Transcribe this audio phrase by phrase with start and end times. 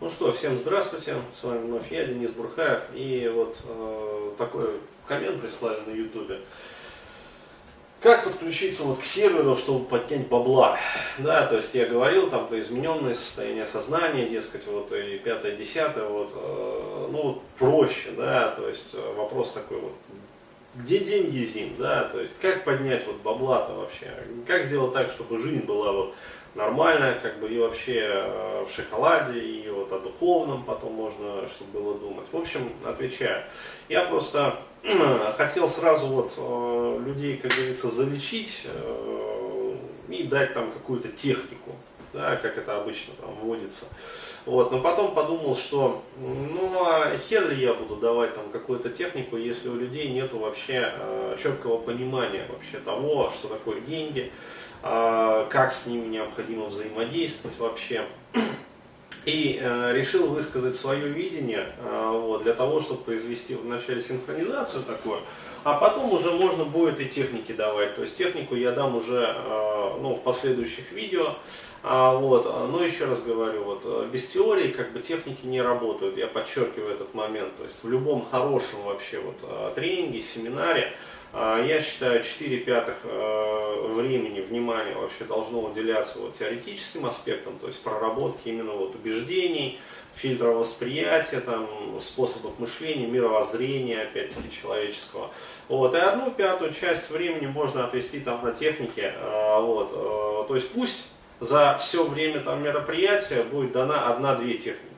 [0.00, 4.70] Ну что, всем здравствуйте, с вами вновь я, Денис Бурхаев, и вот э, такой
[5.06, 6.40] коммент прислали на ютубе.
[8.00, 10.78] Как подключиться вот к серверу, чтобы поднять бабла?
[11.18, 16.04] Да, то есть я говорил там про измененное состояние сознания, дескать, вот и пятое, десятое,
[16.04, 19.92] вот, э, ну проще, да, то есть э, вопрос такой вот,
[20.82, 24.06] где деньги зим, да, то есть как поднять вот бабла-то вообще,
[24.46, 26.14] как сделать так, чтобы жизнь была вот
[26.54, 31.80] нормальная, как бы и вообще э, в шоколаде, и вот о духовном потом можно, чтобы
[31.80, 32.26] было думать.
[32.32, 33.44] В общем, отвечаю.
[33.88, 34.56] Я просто
[35.36, 39.76] хотел сразу вот э, людей, как говорится, залечить э,
[40.08, 41.76] и дать там какую-то технику,
[42.12, 43.86] да, как это обычно там вводится.
[44.46, 49.36] Вот, но потом подумал, что ну а хер ли я буду давать там какую-то технику,
[49.36, 54.32] если у людей нету вообще э, четкого понимания вообще того, что такое деньги,
[54.82, 58.04] э, как с ними необходимо взаимодействовать вообще.
[59.26, 65.20] И э, решил высказать свое видение э, вот, для того, чтобы произвести вначале синхронизацию такую,
[65.64, 67.94] а потом уже можно будет и техники давать.
[67.96, 71.34] То есть технику я дам уже э, ну, в последующих видео.
[71.82, 76.16] А, вот, но еще раз говорю, вот, э, без теории как бы техники не работают,
[76.16, 77.56] я подчеркиваю этот момент.
[77.56, 80.92] То есть в любом хорошем вообще вот, э, тренинге, семинаре,
[81.32, 88.50] я считаю, 4 пятых времени, внимания вообще должно уделяться вот теоретическим аспектам, то есть проработке
[88.50, 89.78] именно вот убеждений,
[90.14, 91.68] фильтра восприятия, там,
[92.00, 95.30] способов мышления, мировоззрения, опять-таки, человеческого.
[95.68, 95.94] Вот.
[95.94, 99.14] И одну пятую часть времени можно отвести там на технике.
[99.22, 99.90] Вот.
[100.48, 101.08] То есть пусть
[101.40, 104.90] за все время там, мероприятия будет дана одна-две техники.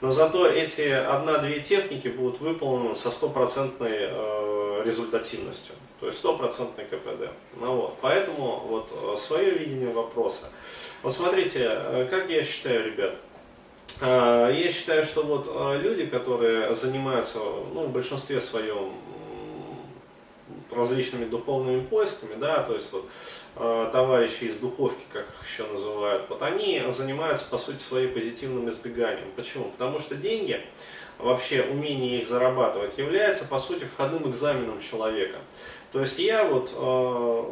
[0.00, 7.30] Но зато эти одна-две техники будут выполнены со стопроцентной э, результативностью, то есть стопроцентный КПД.
[7.58, 7.96] Ну, вот.
[8.00, 10.50] Поэтому вот э, свое видение вопроса.
[11.02, 13.33] Вот смотрите, э, как я считаю, ребят, э,
[14.00, 18.92] я считаю, что вот люди, которые занимаются, ну, в большинстве своем
[20.74, 23.08] различными духовными поисками, да, то есть вот
[23.56, 28.68] э, товарищи из духовки, как их еще называют, вот они занимаются по сути своим позитивным
[28.68, 29.28] избеганием.
[29.36, 29.64] Почему?
[29.76, 30.60] Потому что деньги,
[31.18, 35.38] вообще умение их зарабатывать, является по сути входным экзаменом человека.
[35.94, 37.42] То есть я вот, э,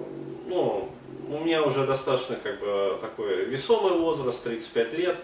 [0.48, 0.88] ну,
[1.30, 5.16] у меня уже достаточно как бы такой весомый возраст, 35 лет,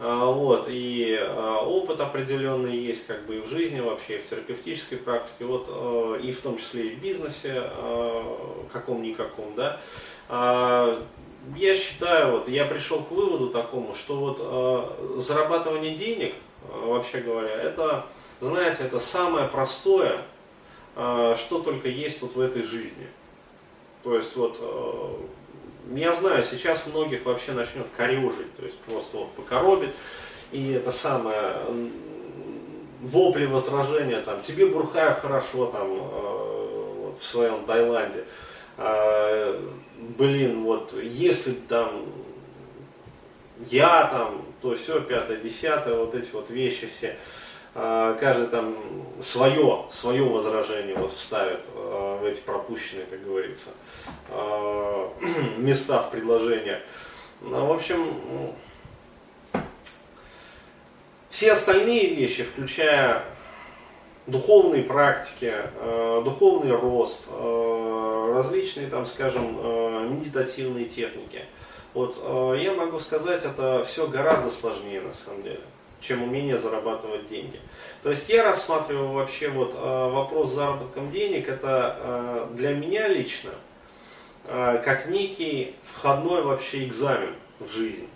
[0.00, 4.24] а, вот, и а, опыт определенный есть как бы и в жизни вообще, и в
[4.26, 7.62] терапевтической практике, вот, а, и в том числе и в бизнесе,
[8.72, 9.78] каком-никаком, да.
[11.54, 16.36] Я считаю, вот, я пришел к выводу такому, что вот зарабатывание денег,
[16.72, 18.06] вообще говоря, это,
[18.40, 20.22] знаете, это самое простое,
[20.94, 23.06] что только есть вот в этой жизни.
[24.02, 24.60] То есть вот
[25.94, 29.90] я знаю, сейчас многих вообще начнет корежить, то есть просто вот покоробит,
[30.52, 31.56] и это самое,
[33.00, 38.24] вопли возражения, там, тебе Бурхаев хорошо там э, вот, в своем Таиланде,
[38.78, 39.60] э,
[40.16, 42.04] блин, вот если там
[43.70, 47.16] я там, то все, пятое, десятое, вот эти вот вещи все, а,
[47.74, 48.76] каждый там
[49.22, 53.70] свое, свое возражение вот вставит а, в эти пропущенные, как говорится,
[54.28, 55.10] а,
[55.56, 56.80] места в предложениях.
[57.40, 58.54] Ну, в общем,
[61.30, 63.24] все остальные вещи, включая
[64.28, 65.52] духовные практики,
[66.22, 67.26] духовный рост,
[68.32, 71.42] различные, там, скажем, медитативные техники.
[71.94, 72.16] Вот
[72.60, 75.62] я могу сказать, это все гораздо сложнее на самом деле
[76.02, 77.60] чем умение зарабатывать деньги.
[78.02, 83.08] То есть я рассматриваю вообще вот э, вопрос с заработком денег, это э, для меня
[83.08, 83.50] лично
[84.46, 88.08] э, как некий входной вообще экзамен в жизнь.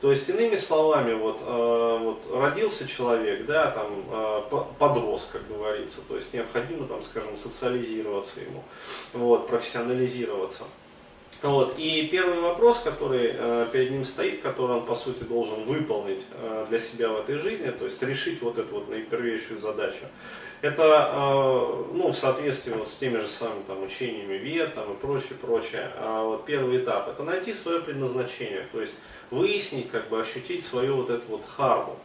[0.00, 6.34] То есть, иными словами, вот, вот родился человек, да, там, подрос, как говорится, то есть
[6.34, 8.62] необходимо, там, скажем, социализироваться ему,
[9.14, 10.64] вот, профессионализироваться.
[11.44, 11.74] Вот.
[11.76, 16.64] И первый вопрос, который э, перед ним стоит, который он по сути должен выполнить э,
[16.70, 20.06] для себя в этой жизни, то есть решить вот эту вот наипервейшую задачу,
[20.62, 24.96] это э, ну, в соответствии вот с теми же самыми там, учениями ВЕД там, и
[24.96, 25.90] прочее, прочее.
[25.98, 29.00] А вот первый этап это найти свое предназначение, то есть
[29.30, 31.98] выяснить, как бы ощутить свою вот эту вот харму.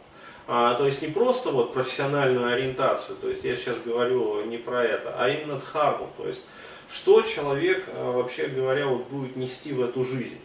[0.48, 4.84] А, то есть не просто вот профессиональную ориентацию, то есть я сейчас говорю не про
[4.84, 6.44] это, а именно дхарму, то есть
[6.92, 10.38] что человек, э, вообще говоря, вот будет нести в эту жизнь.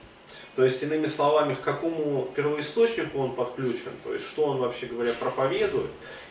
[0.56, 5.12] То есть, иными словами, к какому первоисточнику он подключен, то есть, что он, вообще говоря,
[5.14, 5.90] проповедует,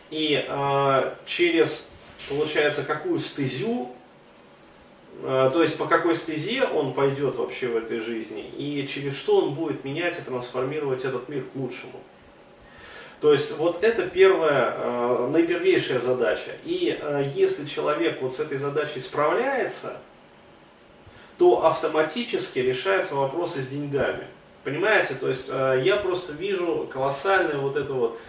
[0.09, 1.89] и э, через,
[2.29, 3.89] получается, какую стезю,
[5.21, 9.41] э, то есть, по какой стезе он пойдет вообще в этой жизни, и через что
[9.41, 11.99] он будет менять и трансформировать этот мир к лучшему.
[13.21, 16.51] То есть вот это первая, э, наипервейшая задача.
[16.63, 19.97] И э, если человек вот с этой задачей справляется,
[21.37, 24.27] то автоматически решаются вопросы с деньгами.
[24.63, 25.15] Понимаете?
[25.15, 28.19] То есть э, я просто вижу колоссальное вот это вот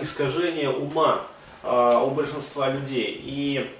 [0.00, 1.20] искажение ума
[1.62, 3.20] у большинства людей.
[3.22, 3.70] И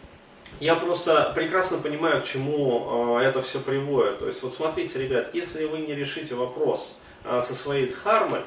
[0.60, 4.18] я просто прекрасно понимаю, к чему это все приводит.
[4.18, 8.42] То есть вот смотрите, ребят, если вы не решите вопрос со своей дхармой,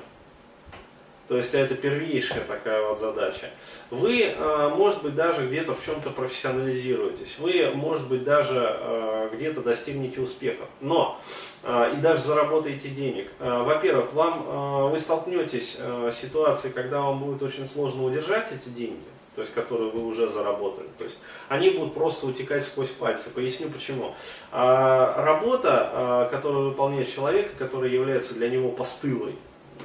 [1.27, 3.49] то есть это первейшая такая вот задача.
[3.89, 7.39] Вы, э, может быть, даже где-то в чем-то профессионализируетесь.
[7.39, 10.65] Вы, может быть, даже э, где-то достигнете успеха.
[10.81, 11.21] Но
[11.63, 13.31] э, и даже заработаете денег.
[13.39, 19.03] Во-первых, вам вы столкнетесь с ситуацией, когда вам будет очень сложно удержать эти деньги
[19.35, 20.85] то есть которые вы уже заработали.
[20.99, 21.17] То есть
[21.49, 23.31] они будут просто утекать сквозь пальцы.
[23.31, 24.13] Поясню почему.
[24.51, 29.33] А, работа, которую выполняет человек, которая является для него постылой,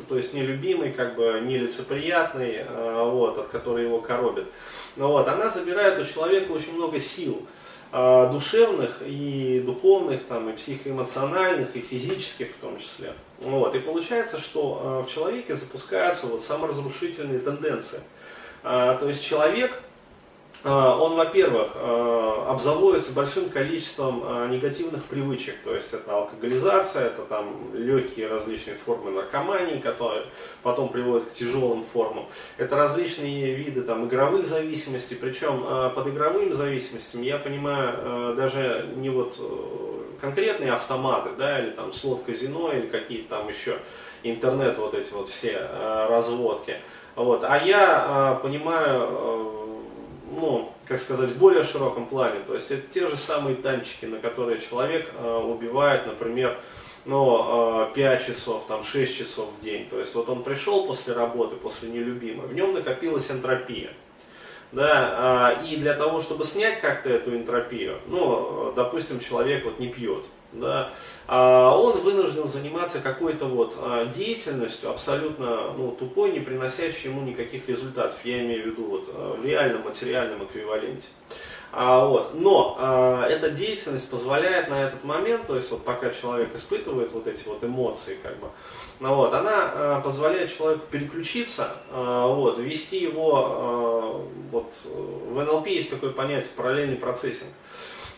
[0.09, 4.47] то есть нелюбимый, как бы нелицеприятный, а, вот, от которой его коробит.
[4.97, 7.47] Вот, она забирает у человека очень много сил
[7.91, 13.15] а, душевных и духовных, там, и психоэмоциональных, и физических в том числе.
[13.41, 18.01] Вот, и получается, что а, в человеке запускаются вот саморазрушительные тенденции.
[18.63, 19.81] То есть человек
[20.65, 27.73] он, во-первых, а, обзаводится большим количеством а, негативных привычек, то есть это алкоголизация, это там
[27.75, 30.25] легкие различные формы наркомании, которые
[30.65, 32.27] потом приводят к тяжелым формам,
[32.57, 35.65] это различные виды там игровых зависимостей, причем
[35.95, 42.25] под игровыми зависимостями я понимаю даже не вот э, конкретные автоматы, да, или там слот
[42.25, 43.79] казино, или какие-то там еще
[44.25, 45.61] интернет вот эти вот все
[46.09, 46.79] разводки,
[47.15, 49.58] вот, а я понимаю
[50.41, 52.41] ну, как сказать, в более широком плане.
[52.47, 56.59] То есть это те же самые танчики, на которые человек э, убивает, например,
[57.05, 59.89] ну, э, 5 часов, там, 6 часов в день.
[59.89, 63.91] То есть вот он пришел после работы, после нелюбимой, в нем накопилась энтропия.
[64.71, 69.89] Да, э, и для того, чтобы снять как-то эту энтропию, ну, допустим, человек вот не
[69.89, 70.91] пьет, да,
[71.27, 77.69] а он вынужден заниматься какой-то вот а, деятельностью абсолютно ну, тупой, не приносящей ему никаких
[77.69, 78.19] результатов.
[78.25, 81.07] Я имею в виду вот, а, в реальном материальном эквиваленте.
[81.71, 82.35] А, вот.
[82.35, 87.27] Но а, эта деятельность позволяет на этот момент, то есть вот пока человек испытывает вот
[87.27, 88.49] эти вот эмоции, как бы,
[89.01, 95.67] ну, вот, она а, позволяет человеку переключиться, а, вот, ввести его, а, вот, в НЛП
[95.67, 97.51] есть такое понятие параллельный процессинг.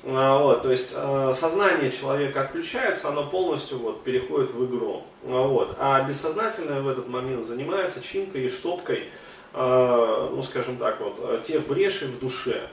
[0.05, 5.02] А, вот, то есть э, сознание человека отключается, оно полностью вот, переходит в игру.
[5.25, 9.11] А, вот, а бессознательное в этот момент занимается чинкой и штопкой,
[9.52, 12.70] э, ну скажем так, вот, тех брешей в душе,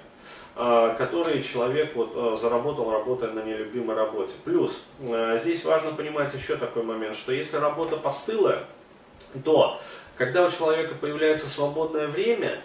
[0.98, 4.34] которые человек вот, заработал, работая на нелюбимой работе.
[4.44, 4.86] Плюс
[5.42, 8.64] здесь важно понимать еще такой момент, что если работа постылая,
[9.44, 9.80] то
[10.18, 12.60] когда у человека появляется свободное время,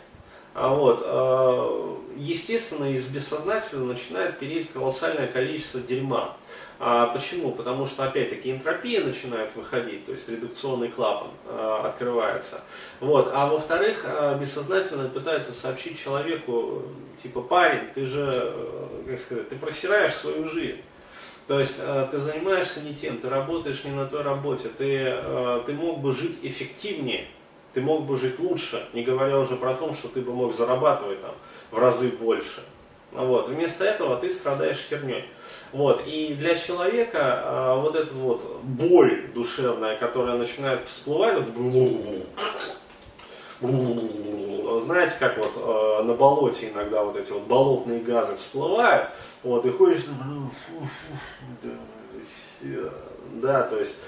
[0.54, 6.36] а вот, э, естественно, из бессознательного начинает переть колоссальное количество дерьма.
[6.84, 7.52] А почему?
[7.52, 12.60] Потому что, опять-таки, энтропия начинает выходить, то есть редукционный клапан э, открывается.
[12.98, 13.30] Вот.
[13.32, 16.82] А во-вторых, э, бессознательно пытается сообщить человеку,
[17.22, 18.52] типа, парень, ты же,
[19.06, 20.80] как сказать, ты просираешь свою жизнь.
[21.46, 21.80] То есть
[22.10, 25.16] ты занимаешься не тем, ты работаешь не на той работе, ты,
[25.66, 27.26] ты мог бы жить эффективнее,
[27.74, 31.20] ты мог бы жить лучше, не говоря уже про то, что ты бы мог зарабатывать
[31.20, 31.34] там
[31.70, 32.60] в разы больше.
[33.12, 33.48] Вот.
[33.48, 35.24] Вместо этого ты страдаешь херней.
[35.72, 36.06] Вот.
[36.06, 41.38] И для человека а, вот эта вот боль душевная, которая начинает всплывать,
[44.82, 49.10] знаете, как вот э, на болоте иногда вот эти вот болотные газы всплывают,
[49.42, 50.04] вот, и ходишь,
[53.34, 54.00] да, то есть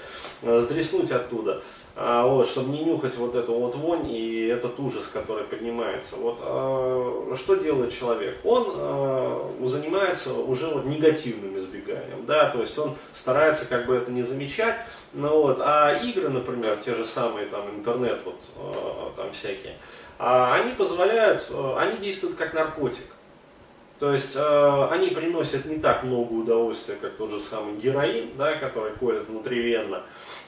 [0.43, 1.61] э, сдреснуть оттуда
[1.97, 6.17] а, вот, чтобы не нюхать вот эту вот вонь и этот ужас, который поднимается.
[6.17, 8.37] Вот, а, что делает человек?
[8.43, 14.11] Он а, занимается уже вот негативным избеганием, да, то есть он старается как бы это
[14.11, 14.75] не замечать,
[15.13, 19.77] ну вот, а игры, например, те же самые там интернет вот а, там всякие,
[20.17, 23.05] они позволяют, а, они действуют как наркотик.
[23.99, 28.55] То есть э, они приносят не так много удовольствия, как тот же самый героин, да,
[28.55, 30.03] который колет внутривенно.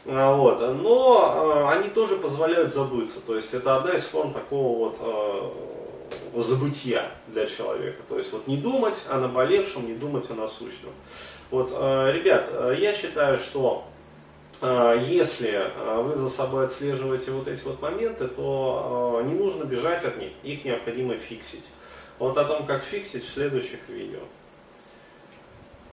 [0.06, 0.60] А, вот.
[0.60, 3.22] Но э, они тоже позволяют забыться.
[3.22, 8.02] То есть это одна из форм такого вот э, забытия для человека.
[8.10, 10.92] То есть вот не думать о наболевшем, не думать о насущном.
[11.50, 13.97] Вот, э, ребят, э, я считаю, что э,
[14.62, 15.72] если
[16.02, 20.66] вы за собой отслеживаете вот эти вот моменты, то не нужно бежать от них, их
[20.66, 21.66] необходимо фиксить.
[22.20, 24.22] Вот о том, как фиксить в следующих видео.